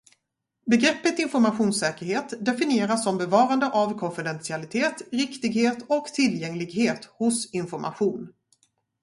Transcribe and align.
Begreppet 0.65 1.19
informationssäkerhet 1.19 2.45
definieras 2.45 3.03
som 3.03 3.17
bevarande 3.17 3.69
av 3.69 3.99
konfidentialitet, 3.99 5.01
riktighet 5.11 5.77
och 5.89 6.05
tillgänglighet 6.05 7.05
hos 7.05 7.53
information. 7.53 8.33